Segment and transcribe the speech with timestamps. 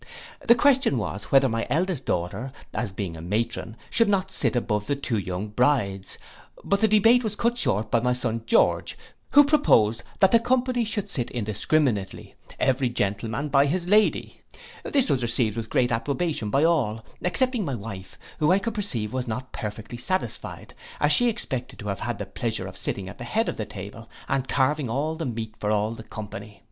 [0.47, 4.87] The question was whether my eldest daughter, as being a matron, should not sit above
[4.87, 6.17] the two young brides,
[6.63, 8.97] but the debate was cut short by my son George,
[9.29, 14.41] who proposed, that the company should sit indiscriminately, every gentleman by his lady.
[14.83, 19.13] This was received with great approbation by all, excepting my wife, who I could perceive
[19.13, 23.19] was not perfectly satisfied, as she expected to have had the pleasure of sitting at
[23.19, 26.59] the head of the table and carving all the meat for all the company.